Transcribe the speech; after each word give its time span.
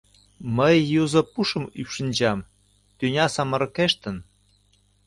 Мый 0.57 0.75
юзо 1.01 1.21
пушым 1.31 1.65
ӱпшынчам, 1.81 2.39
тӱня 2.97 3.25
самырыкештын. 3.33 4.17